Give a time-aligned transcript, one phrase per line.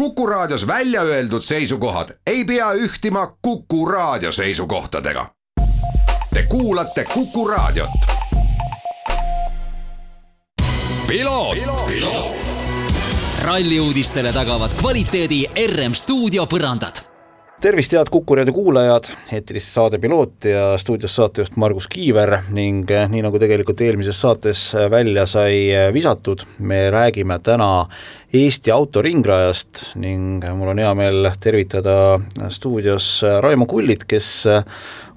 [0.00, 5.30] Kuku Raadios välja öeldud seisukohad ei pea ühtima Kuku Raadio seisukohtadega.
[6.34, 7.90] Te kuulate Kuku Raadiot.
[13.42, 17.09] ralli uudistele tagavad kvaliteedi RM stuudio põrandad
[17.60, 23.04] tervist, head Kuku raadio kuulajad, eetris saade Piloot ja stuudios saatejuht Margus Kiiver ning eh,
[23.10, 27.68] nii nagu tegelikult eelmises saates välja sai eh, visatud, me räägime täna
[28.32, 31.98] Eesti autoringrajast ning mul on hea meel tervitada
[32.48, 33.10] stuudios
[33.44, 34.30] Raimo Kullit, kes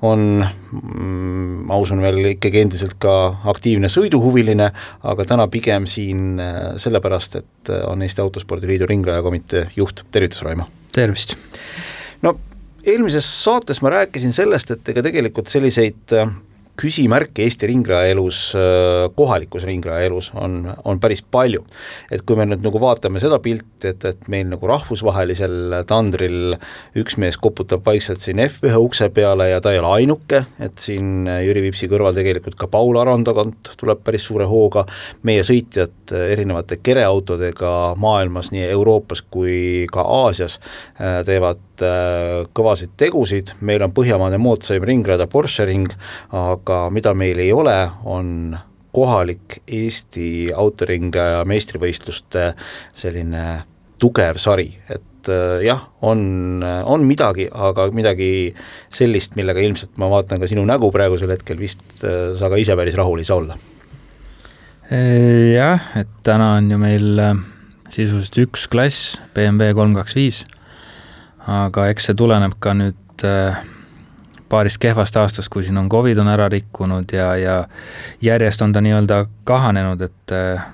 [0.03, 3.15] on mm, ma usun veel ikkagi endiselt ka
[3.55, 4.67] aktiivne sõiduhuviline,
[5.13, 10.67] aga täna pigem siin eh, sellepärast, et on Eesti Autospordi Liidu ringrajakomitee juht, tervitus Raimo!
[10.93, 11.37] tervist!
[12.23, 12.37] No
[12.85, 16.31] eelmises saates ma rääkisin sellest, et ega tegelikult selliseid äh,
[16.79, 21.63] küsimärke Eesti ringrajaelus, äh, kohalikus ringrajaelus on, on päris palju.
[22.11, 26.55] et kui me nüüd nagu vaatame seda pilti, et, et meil nagu rahvusvahelisel tandril
[26.99, 31.27] üks mees koputab vaikselt siin F1 ukse peale ja ta ei ole ainuke, et siin
[31.45, 34.85] Jüri Vipsi kõrval tegelikult ka Paul Aron tagant tuleb päris suure hooga,
[35.27, 43.53] meie sõitjad erinevate kereautodega maailmas, nii Euroopas kui ka Aasias äh, teevad äh, kõvasid tegusid,
[43.61, 45.93] meil on Põhjamaade moodsaim ringrada Porsche ring,
[46.33, 47.75] aga aga mida meil ei ole,
[48.07, 48.55] on
[48.93, 52.53] kohalik Eesti autoringraja meistrivõistluste
[52.95, 53.43] selline
[53.99, 58.31] tugev sari, et äh, jah, on, on midagi, aga midagi
[58.93, 62.77] sellist, millega ilmselt ma vaatan ka sinu nägu praegusel hetkel, vist äh, sa ka ise
[62.79, 63.59] päris rahul ei saa olla.
[64.93, 67.37] Jah, et täna on ju meil äh,
[67.93, 70.41] sisuliselt üks klass, BMW kolm kaks viis,
[71.49, 73.57] aga eks see tuleneb ka nüüd äh,
[74.53, 77.57] paarist kehvast aastast, kui siin on Covid on ära rikkunud ja, ja
[78.21, 80.65] järjest on ta nii-öelda kahanenud, et äh,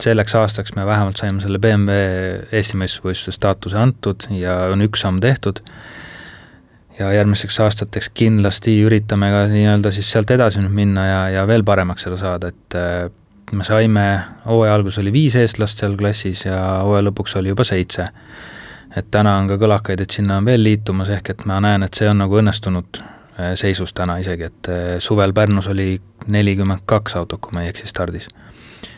[0.00, 5.20] selleks aastaks me vähemalt saime selle BMW Eesti meistrivõistluse staatuse antud ja on üks samm
[5.20, 5.60] tehtud.
[6.98, 11.64] ja järgmiseks aastateks kindlasti üritame ka nii-öelda siis sealt edasi nüüd minna ja, ja veel
[11.64, 13.10] paremaks seda saada, et äh,
[13.52, 14.06] me saime,
[14.46, 18.08] hooaja alguses oli viis eestlast seal klassis ja hooaja lõpuks oli juba seitse
[18.96, 21.94] et täna on ka kõlakaid, et sinna on veel liitumas, ehk et ma näen, et
[21.94, 23.02] see on nagu õnnestunud
[23.58, 25.94] seisus täna isegi, et äh, suvel Pärnus oli
[26.30, 28.28] nelikümmend kaks autot, kui ma ei eksi, stardis.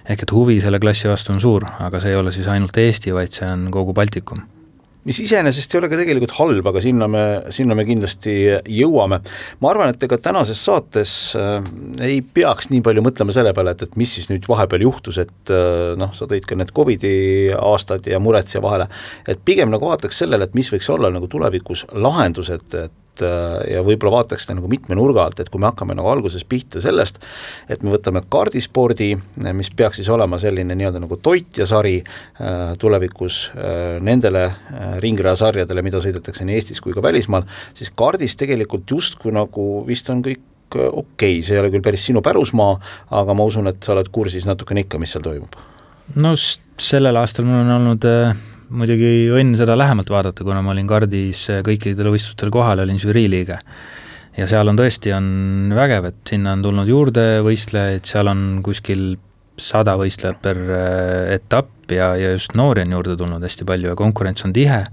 [0.08, 3.14] ehk et huvi selle klassi vastu on suur, aga see ei ole siis ainult Eesti,
[3.14, 4.42] vaid see on kogu Baltikum
[5.08, 7.22] mis iseenesest ei ole ka tegelikult halb, aga sinna me,
[7.54, 8.34] sinna me kindlasti
[8.70, 9.18] jõuame.
[9.62, 11.58] ma arvan, et ega tänases saates äh,
[12.06, 15.54] ei peaks nii palju mõtlema selle peale, et, et mis siis nüüd vahepeal juhtus, et
[15.54, 17.14] äh, noh, sa tõid ka need Covidi
[17.58, 18.86] aastad ja mured siia vahele,
[19.26, 23.82] et pigem nagu vaataks sellele, et mis võiks olla nagu tulevikus lahendused, et äh, ja
[23.84, 27.18] võib-olla vaataks seda nagu mitme nurga alt, et kui me hakkame nagu alguses pihta sellest,
[27.68, 29.10] et me võtame kaardispordi,
[29.52, 34.46] mis peaks siis olema selline nii-öelda nagu toitjasari äh, tulevikus äh, nendele
[35.04, 37.44] ringrajasarjadele, mida sõidetakse nii Eestis kui ka välismaal,
[37.76, 40.40] siis kaardis tegelikult justkui nagu vist on kõik
[40.72, 42.78] okei okay,, see ei ole küll päris sinu pärusmaa,
[43.18, 45.60] aga ma usun, et sa oled kursis natukene ikka, mis seal toimub.
[46.22, 50.88] no sellel aastal mul on olnud äh muidugi õnn seda lähemalt vaadata, kuna ma olin
[50.88, 53.58] kardis kõikidel võistlustel kohal olin žürii liige.
[54.36, 59.16] ja seal on tõesti, on vägev, et sinna on tulnud juurde võistlejaid, seal on kuskil
[59.60, 63.98] sada võistlejat per äh, etapp ja, ja just noori on juurde tulnud hästi palju ja
[63.98, 64.86] konkurents on tihe,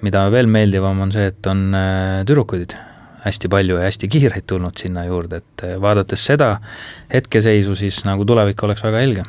[0.00, 2.76] mida veel meeldivam on see, et on äh, tüdrukuid
[3.26, 6.54] hästi palju ja hästi kiireid tulnud sinna juurde, et vaadates seda
[7.12, 9.26] hetkeseisu, siis nagu tulevik oleks väga helge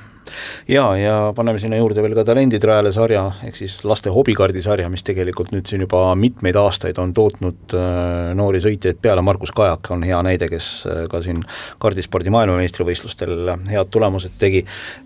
[0.68, 4.90] jaa, ja paneme sinna juurde veel ka Talendid rajale sarja, ehk siis laste hobikaardi sarja,
[4.92, 9.92] mis tegelikult nüüd siin juba mitmeid aastaid on tootnud äh, noori sõitjaid peale, Markus Kajak
[9.96, 11.42] on hea näide, kes äh, ka siin
[11.82, 14.64] kaardispordi maailmameistrivõistlustel head tulemused tegi.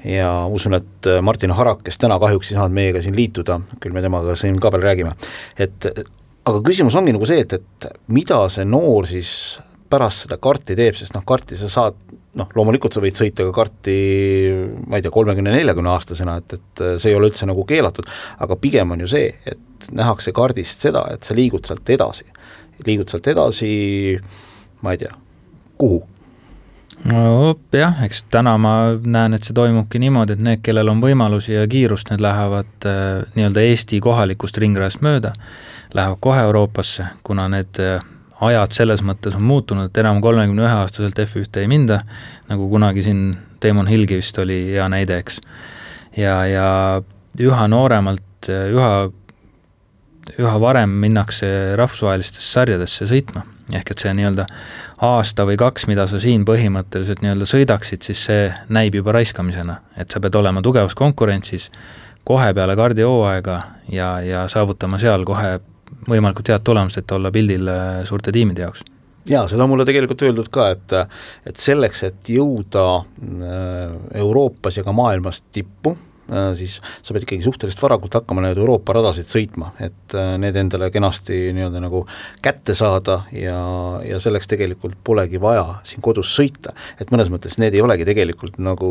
[0.07, 3.95] Ja usun, et äh, Martin Harak, kes täna kahjuks ei saanud meiega siin liituda, küll
[3.95, 5.15] me temaga siin ka veel räägime,
[5.59, 5.89] et
[6.45, 9.31] aga küsimus ongi nagu see, et, et mida see noor siis
[9.89, 11.97] pärast seda karti teeb, sest noh, karti sa saad
[12.39, 13.97] noh, loomulikult sa võid sõita ka karti
[14.87, 18.09] ma ei tea, kolmekümne, neljakümne aastasena, et, et see ei ole üldse nagu keelatud,
[18.43, 22.27] aga pigem on ju see, et nähakse kardist seda, et sa liigud sealt edasi.
[22.85, 23.69] liigud sealt edasi,
[24.83, 25.13] ma ei tea,
[25.79, 26.03] kuhu?
[27.05, 31.53] no jah, eks täna ma näen, et see toimubki niimoodi, et need, kellel on võimalusi
[31.55, 35.33] ja kiirust, need lähevad äh, nii-öelda Eesti kohalikust ringrajast mööda,
[35.93, 38.03] lähevad kohe Euroopasse, kuna need äh,
[38.43, 42.01] ajad selles mõttes on muutunud, et enam kolmekümne ühe aastaselt F1-te ei minda,
[42.49, 43.27] nagu kunagi siin
[43.63, 45.39] Damon Hillgi vist oli hea näide, eks.
[46.17, 46.69] ja, ja
[47.39, 48.91] üha nooremalt, üha,
[50.35, 51.47] üha varem minnakse
[51.79, 54.47] rahvusvahelistesse sarjadesse sõitma, ehk et see nii-öelda
[55.05, 60.11] aasta või kaks, mida sa siin põhimõtteliselt nii-öelda sõidaksid, siis see näib juba raiskamisena, et
[60.11, 61.71] sa pead olema tugevas konkurentsis,
[62.25, 63.61] kohe peale kardihooaega
[63.93, 65.59] ja, ja saavutama seal kohe
[66.09, 68.83] võimalikult head tulemust, et olla pildil äh, suurte tiimide jaoks.
[69.29, 70.93] Jaa, seda on mulle tegelikult öeldud ka, et
[71.49, 75.95] et selleks, et jõuda äh, Euroopas ja ka maailmas tippu,
[76.57, 80.89] siis sa pead ikkagi suhteliselt varakult hakkama need Euroopa radasid sõitma, et äh, need endale
[80.93, 82.01] kenasti nii-öelda nagu
[82.43, 83.59] kätte saada ja,
[84.05, 86.73] ja selleks tegelikult polegi vaja siin kodus sõita.
[86.99, 88.89] et mõnes mõttes need ei olegi tegelikult nagu,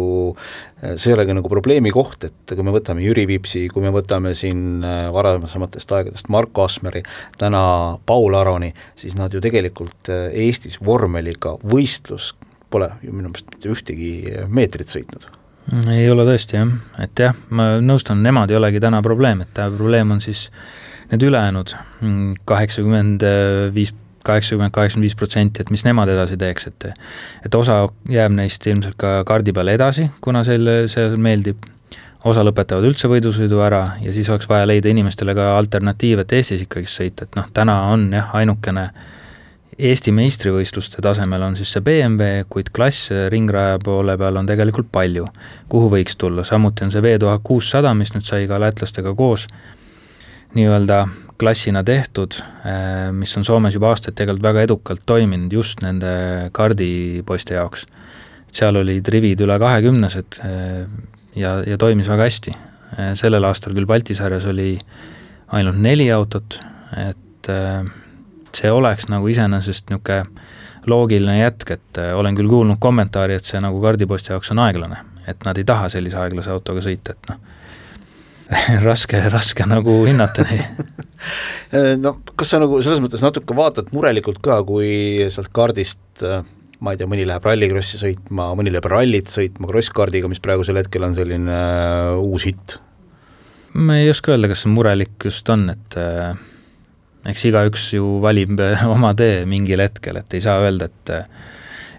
[0.83, 3.93] äh, see ei olegi nagu probleemi koht, et kui me võtame Jüri Vipsi, kui me
[3.95, 4.85] võtame siin
[5.15, 7.03] varasematest aegadest Marko Asmeri,
[7.39, 7.65] täna
[8.07, 12.33] Paul Aroni, siis nad ju tegelikult Eestis vormeliga võistlus
[12.71, 14.13] pole ju minu meelest mitte ühtegi
[14.51, 15.27] meetrit sõitnud
[15.72, 16.70] ei ole tõesti jah,
[17.02, 20.46] et jah, ma nõustun, nemad ei olegi täna probleem, et probleem on siis
[21.11, 23.25] need ülejäänud mm, kaheksakümmend
[23.75, 23.94] viis,
[24.25, 26.88] kaheksakümmend, kaheksakümmend viis protsenti, et mis nemad edasi teeks, et
[27.46, 31.64] et osa jääb neist ilmselt ka kaardi peale edasi, kuna selle, see meeldib,
[32.25, 36.64] osa lõpetavad üldse võidusõidu ära ja siis oleks vaja leida inimestele ka alternatiiv, et Eestis
[36.64, 39.12] ikkagi sõita, et noh, täna on jah, ainukene äh,
[39.79, 45.26] Eesti meistrivõistluste tasemel on siis see BMW, kuid klasse ringraja poole peal on tegelikult palju,
[45.73, 49.49] kuhu võiks tulla, samuti on see V tuhat kuussada, mis nüüd sai ka lätlastega koos
[50.55, 51.00] nii-öelda
[51.38, 57.59] klassina tehtud, eh, mis on Soomes juba aastaid tegelikult väga edukalt toiminud just nende kardipoiste
[57.59, 57.87] jaoks.
[58.55, 60.87] seal olid rivid üle kahekümnesed eh,
[61.35, 62.55] ja, ja toimis väga hästi.
[62.99, 64.79] Eh, sellel aastal küll Balti sarjas oli
[65.50, 66.61] ainult neli autot,
[66.97, 67.50] et
[68.56, 70.25] see oleks nagu iseenesest niisugune
[70.91, 75.01] loogiline jätk, et äh, olen küll kuulnud kommentaari, et see nagu kardiposti jaoks on aeglane,
[75.29, 77.39] et nad ei taha sellise aeglase autoga sõita, et noh,
[78.89, 80.83] raske, raske nagu hinnata neid
[82.05, 86.45] no kas sa nagu selles mõttes natuke vaatad murelikult ka, kui sealt kaardist äh,
[86.85, 91.07] ma ei tea, mõni läheb rallikrossi sõitma, mõni läheb rallit sõitma krosskaardiga, mis praegusel hetkel
[91.07, 91.61] on selline
[92.21, 92.79] uus hitt?
[93.75, 96.35] ma ei oska öelda, kas see murelik just on, et uh,
[97.31, 98.61] eks igaüks ju valib
[98.94, 101.17] oma tee mingil hetkel, et ei saa öelda, et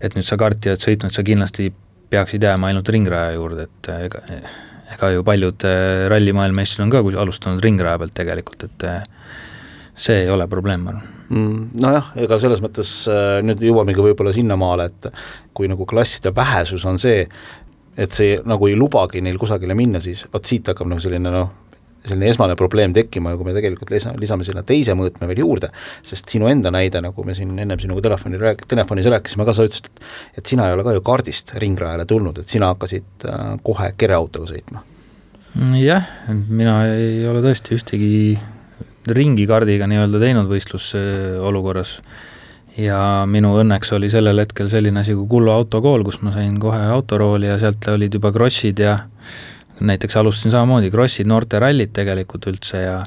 [0.06, 1.72] et nüüd sa karti oled sõitnud, sa kindlasti
[2.12, 4.22] peaksid jääma ainult ringraja juurde, et ega,
[4.94, 8.88] ega ju paljud äh, rallimaailma meistrid on ka alustanud ringraja pealt tegelikult, et
[9.96, 11.12] see ei ole probleem, ma arvan.
[11.26, 12.90] Mm, nojah, ega selles mõttes
[13.48, 15.08] nüüd jõuamegi võib-olla sinnamaale, et
[15.58, 17.24] kui nagu klasside vähesus on see,
[17.98, 21.54] et see nagu ei lubagi neil kusagile minna, siis vot siit hakkab nagu selline noh,
[22.10, 25.72] selline esmane probleem tekkima ja kui me tegelikult lisa, lisame sinna teise mõõtme veel juurde,
[26.06, 29.68] sest sinu enda näide, nagu me siin ennem sinuga telefoni rääk-, telefonis rääkisime ka, sa
[29.68, 33.56] ütlesid, et et sina ei ole ka ju kaardist ringrajale tulnud, et sina hakkasid äh,
[33.66, 34.84] kohe kereautoga sõitma.
[35.80, 38.14] jah, mina ei ole tõesti ühtegi
[39.08, 42.00] ringikaardiga nii-öelda teinud võistlusolukorras
[42.82, 43.00] ja
[43.30, 47.48] minu õnneks oli sellel hetkel selline asi kui Kullo autokool, kus ma sain kohe autorooli
[47.48, 48.98] ja sealt olid juba krossid ja
[49.80, 53.00] näiteks alustasin samamoodi krossid, noorterallid tegelikult üldse ja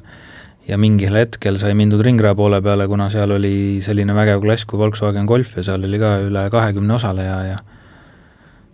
[0.69, 4.79] ja mingil hetkel sai mindud ringraja poole peale, kuna seal oli selline vägev klass kui
[4.79, 7.59] Volkswagen Golf ja seal oli ka üle kahekümne osaleja ja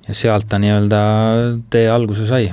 [0.05, 1.01] ja sealt ta nii-öelda
[1.71, 2.51] tee alguse sai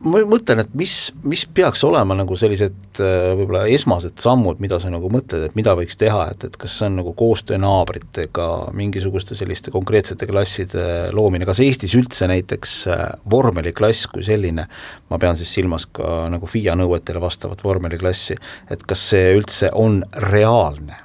[0.00, 0.94] ma mõtlen, et mis,
[1.28, 5.74] mis peaks olema nagu sellised äh, võib-olla esmased sammud, mida sa nagu mõtled, et mida
[5.76, 10.86] võiks teha, et, et kas see on nagu koostöö naabritega, mingisuguste selliste konkreetsete klasside
[11.16, 14.66] loomine, kas Eestis üldse näiteks äh, vormeliklass kui selline,
[15.10, 18.38] ma pean siis silmas ka nagu FIA nõuetele vastavat vormeliklassi,
[18.72, 20.00] et kas see üldse on
[20.30, 20.96] reaalne?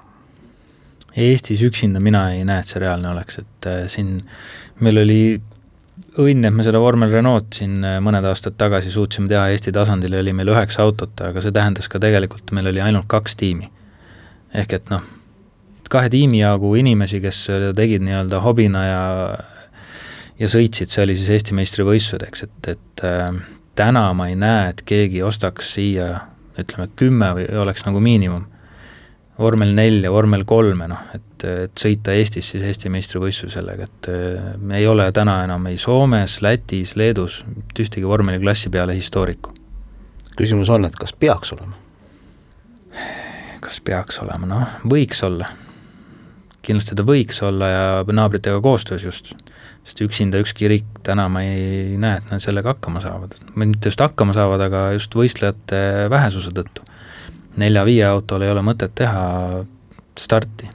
[1.15, 4.17] Eestis üksinda mina ei näe, et see reaalne oleks, et äh, siin
[4.83, 5.19] meil oli
[6.21, 10.15] õnn, et me seda vormel Renault siin äh, mõned aastad tagasi suutsime teha Eesti tasandil
[10.21, 13.69] oli meil üheksa autot, aga see tähendas ka tegelikult, meil oli ainult kaks tiimi.
[14.55, 15.03] ehk et noh,
[15.91, 17.41] kahe tiimi jagu inimesi, kes
[17.75, 19.03] tegid nii-öelda hobina ja
[20.39, 23.29] ja sõitsid, see oli siis Eesti meistrivõistlused, eks, et, et äh,
[23.75, 26.09] täna ma ei näe, et keegi ostaks siia
[26.59, 28.47] ütleme, kümme või oleks nagu miinimum
[29.39, 34.77] vormel nelja, vormel kolme, noh, et, et sõita Eestis siis Eesti meistrivõistluse sellega, et äh,
[34.77, 39.53] ei ole täna enam ei Soomes, Lätis, Leedus mitte ühtegi vormeliklassi peale histooriku.
[40.35, 41.75] küsimus on, et kas peaks olema?
[43.65, 45.51] kas peaks olema, noh, võiks olla.
[46.65, 49.33] kindlasti ta võiks olla ja naabritega koostöös just,
[49.83, 53.35] sest üksinda ükski riik täna ma ei näe, et nad sellega hakkama saavad.
[53.55, 56.87] mitte just hakkama saavad, aga just võistlejate vähesuse tõttu
[57.61, 59.25] nelja-viie autol ei ole mõtet teha
[60.19, 60.69] starti.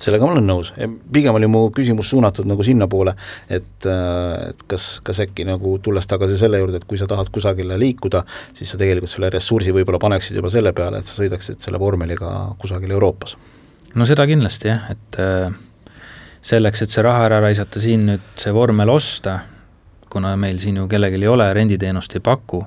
[0.00, 0.70] sellega ma olen nõus,
[1.12, 3.12] pigem oli mu küsimus suunatud nagu sinnapoole,
[3.52, 7.76] et et kas, kas äkki nagu tulles tagasi selle juurde, et kui sa tahad kusagile
[7.78, 8.22] liikuda,
[8.56, 12.54] siis sa tegelikult selle ressursi võib-olla paneksid juba selle peale, et sa sõidaksid selle vormeliga
[12.58, 13.36] kusagil Euroopas.
[13.94, 15.52] no seda kindlasti jah, et äh,
[16.42, 19.40] selleks, et see raha ära raisata, siin nüüd see vormel osta,
[20.10, 22.64] kuna meil siin ju kellelgi ei ole, renditeenust ei paku,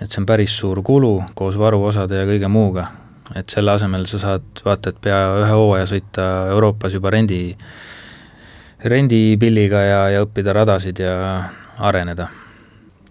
[0.00, 2.86] et see on päris suur kulu koos varuosade ja kõige muuga.
[3.34, 7.56] et selle asemel sa saad vaata et pea ühe hooaja sõita Euroopas juba rendi,
[8.84, 11.14] rendipilliga ja, ja õppida radasid ja
[11.78, 12.28] areneda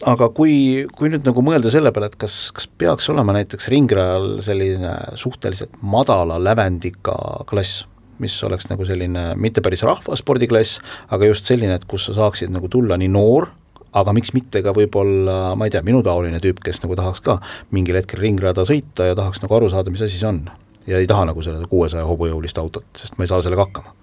[0.03, 4.39] aga kui, kui nüüd nagu mõelda selle peale, et kas, kas peaks olema näiteks ringrajal
[4.45, 7.15] selline suhteliselt madala lävendiga
[7.49, 7.85] klass,
[8.23, 10.79] mis oleks nagu selline mitte päris rahvaspordiklass,
[11.15, 13.49] aga just selline, et kus sa saaksid nagu tulla nii noor,
[13.95, 17.37] aga miks mitte ka võib-olla, ma ei tea, minutaoline tüüp, kes nagu tahaks ka
[17.75, 20.41] mingil hetkel ringrada sõita ja tahaks nagu aru saada, mis asi see on.
[20.87, 23.95] ja ei taha nagu selle kuuesaja hobujõulist autot, sest ma ei saa sellega hakkama.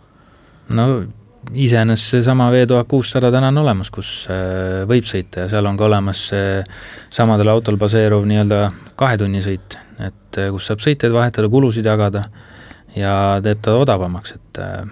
[0.78, 0.86] no
[1.54, 5.78] iseenesest seesama V tuhat kuussada täna on olemas, kus äh, võib sõita ja seal on
[5.78, 6.62] ka olemas see
[7.12, 8.64] samadel autol baseeruv nii-öelda
[8.98, 12.28] kahetunnisõit, et äh, kus saab sõitjaid vahetada, kulusid jagada
[12.96, 14.84] ja teeb ta odavamaks, et äh,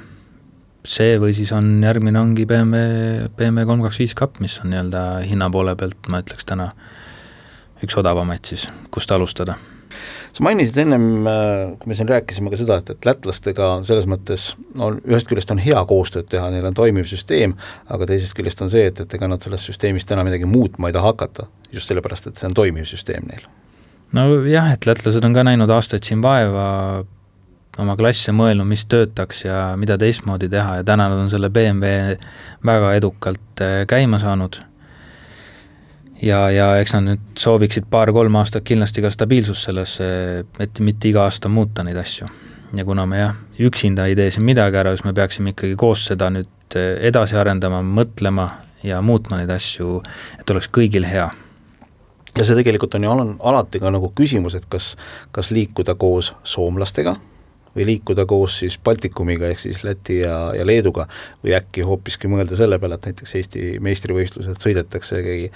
[0.86, 5.04] see või siis on järgmine ongi BMW, BMW kolm kaks viis kapp, mis on nii-öelda
[5.28, 6.70] hinna poole pealt, ma ütleks täna
[7.84, 9.58] üks odavamaid siis, kust alustada
[10.32, 14.50] sa mainisid ennem, äh, kui me siin rääkisime ka seda, et, et lätlastega selles mõttes
[14.78, 17.56] on, ühest küljest on hea koostööd teha, neil on toimiv süsteem,
[17.90, 20.96] aga teisest küljest on see, et, et ega nad sellest süsteemist enam midagi muutma ei
[20.96, 23.48] taha hakata, just sellepärast, et see on toimiv süsteem neil.
[24.16, 26.68] nojah, et lätlased on ka näinud aastaid siin vaeva,
[27.80, 32.16] oma klasse mõelnud, mis töötaks ja mida teistmoodi teha ja täna nad on selle BMW
[32.66, 34.60] väga edukalt äh, käima saanud
[36.22, 40.08] ja, ja eks nad nüüd sooviksid paar-kolm aastat kindlasti ka stabiilsust sellesse,
[40.60, 42.28] et mitte iga aasta muuta neid asju.
[42.76, 46.06] ja kuna me jah, üksinda ei tee siin midagi ära, siis me peaksime ikkagi koos
[46.06, 48.50] seda nüüd edasi arendama, mõtlema
[48.86, 50.02] ja muutma neid asju,
[50.38, 51.30] et oleks kõigil hea
[52.38, 54.94] ja see tegelikult on ju al alati ka nagu küsimus, et kas,
[55.32, 57.16] kas liikuda koos soomlastega
[57.76, 61.06] või liikuda koos siis Baltikumiga, ehk siis Läti ja, ja Leeduga,
[61.44, 65.50] või äkki hoopiski mõelda selle peale, et näiteks Eesti meistrivõistlused sõidetaksegi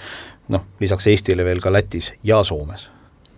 [0.55, 2.87] noh, lisaks Eestile veel ka Lätis ja Soomes,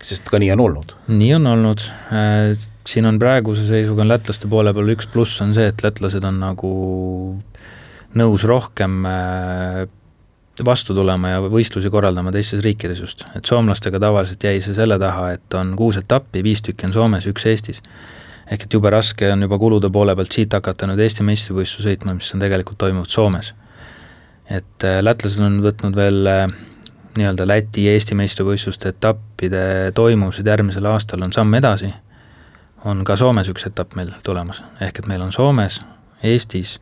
[0.03, 0.95] sest ka nii on olnud.
[1.09, 2.53] nii on olnud, äh,
[2.87, 6.41] siin on praeguse seisuga on lätlaste poole peal üks pluss on see, et lätlased on
[6.43, 6.73] nagu
[8.17, 9.87] nõus rohkem äh,
[10.65, 15.31] vastu tulema ja võistlusi korraldama teistes riikides just, et soomlastega tavaliselt jäi see selle taha,
[15.37, 17.81] et on kuus etappi, viis tükki on Soomes, üks Eestis
[18.51, 22.15] ehk et jube raske on juba kulude poole pealt siit hakata nüüd Eesti meistrivõistlusi sõitma,
[22.17, 23.53] mis on tegelikult toimunud Soomes.
[24.49, 26.47] et äh, lätlased on võtnud veel äh,
[27.17, 31.91] nii-öelda Läti Eesti meistrivõistluste etappide toimused järgmisel aastal on samm edasi,
[32.85, 35.81] on ka Soomes üks etapp meil tulemas, ehk et meil on Soomes,
[36.23, 36.77] Eestis,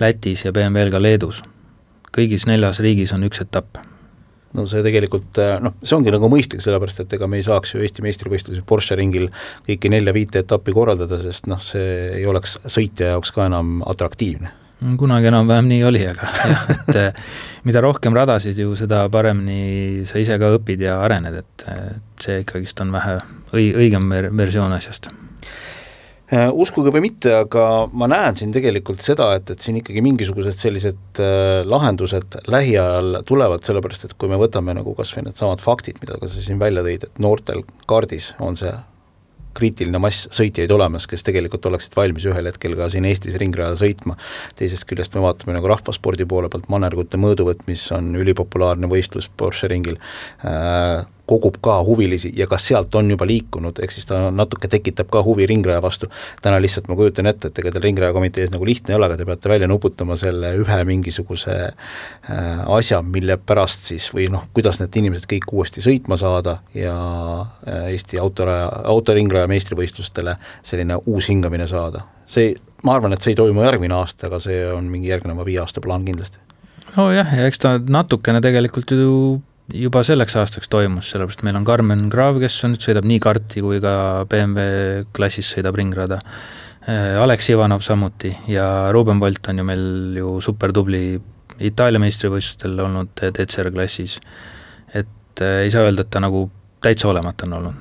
[0.00, 1.42] Lätis ja BMW-l ka Leedus.
[2.14, 3.76] kõigis neljas riigis on üks etapp
[4.54, 7.74] no see tegelikult äh, noh, see ongi nagu mõistlik, sellepärast et ega me ei saaks
[7.74, 9.30] ju Eesti meistrivõistlusi Porsche ringil
[9.68, 14.52] kõiki nelja-viite etappi korraldada, sest noh, see ei oleks sõitja jaoks ka enam atraktiivne.
[15.00, 17.28] kunagi enam-vähem nii oli, aga jah, et äh,
[17.64, 21.68] mida rohkem radasid ju, seda paremini sa ise ka õpid ja arened, et
[22.22, 23.18] see ikkagist on vähe
[23.52, 25.83] õi-, õigem ver-, versioon asjast Äh,
[26.32, 31.20] uskuge või mitte, aga ma näen siin tegelikult seda, et, et siin ikkagi mingisugused sellised
[31.20, 36.16] äh, lahendused lähiajal tulevad, sellepärast et kui me võtame nagu kas või needsamad faktid, mida
[36.20, 38.72] ka sa siin välja tõid, et noortel kaardis on see
[39.54, 44.16] kriitiline mass sõitjaid olemas, kes tegelikult oleksid valmis ühel hetkel ka siin Eestis ringrajal sõitma.
[44.58, 49.70] teisest küljest me vaatame nagu rahvaspordi poole pealt manergute mõõduvõtt, mis on ülipopulaarne võistlus Porsche
[49.70, 50.00] ringil
[50.42, 55.08] äh,, kogub ka huvilisi ja ka sealt on juba liikunud, ehk siis ta natuke tekitab
[55.12, 56.08] ka huvi ringraja vastu.
[56.42, 59.26] täna lihtsalt ma kujutan ette, et ega teil ringrajakomitees nagu lihtne ei ole, aga te
[59.28, 65.00] peate välja nuputama selle ühe mingisuguse äh, asja, mille pärast siis või noh, kuidas need
[65.00, 66.96] inimesed kõik uuesti sõitma saada ja
[67.40, 72.04] äh, Eesti autoraja, autoringraja meistrivõistlustele selline uus hingamine saada.
[72.26, 75.60] see, ma arvan, et see ei toimu järgmine aasta, aga see on mingi järgneva viie
[75.64, 76.38] aasta plaan kindlasti.
[76.96, 79.40] nojah, ja eks ta natukene tegelikult ju
[79.72, 83.80] juba selleks aastaks toimus, sellepärast meil on Carmen Grav, kes on, sõidab nii karti kui
[83.84, 83.94] ka
[84.30, 86.20] BMW klassis sõidab ringrada.
[86.84, 89.86] Äh, Alex Ivanov samuti ja Ruben Bolt on ju meil
[90.18, 91.04] ju supertubli
[91.64, 94.18] Itaalia meistrivõistlustel olnud DCR klassis.
[94.92, 96.50] et äh, ei saa öelda, et ta nagu
[96.84, 97.80] täitsa olematu on olnud.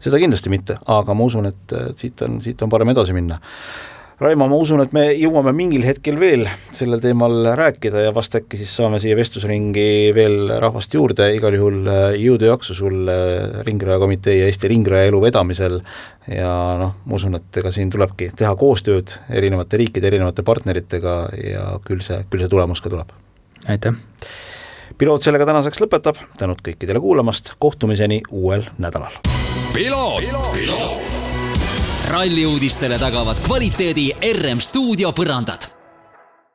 [0.00, 3.40] seda kindlasti mitte, aga ma usun, et siit on, siit on parem edasi minna
[4.16, 8.56] Raimo, ma usun, et me jõuame mingil hetkel veel sellel teemal rääkida ja vast äkki
[8.56, 13.58] siis saame siia vestlusringi veel rahvast juurde, igal juhul äh, jõudu ja jaksu sulle äh,
[13.66, 15.76] Ringrajakomitee ja Eesti Ringraja elu vedamisel
[16.32, 21.66] ja noh, ma usun, et ega siin tulebki teha koostööd erinevate riikide, erinevate partneritega ja
[21.84, 23.12] küll see, küll see tulemus ka tuleb.
[23.68, 24.00] aitäh!
[24.96, 29.20] piloot sellega tänaseks lõpetab, tänud kõikidele kuulamast, kohtumiseni uuel nädalal!
[29.76, 30.24] piloot,
[30.56, 31.05] piloot.!
[32.06, 35.75] Ralli uudistele tagavad kvaliteedi RM stuudio põrandad